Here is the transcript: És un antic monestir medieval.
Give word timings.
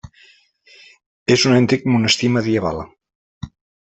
És 1.35 1.43
un 1.49 1.53
antic 1.57 1.85
monestir 1.95 2.31
medieval. 2.39 2.83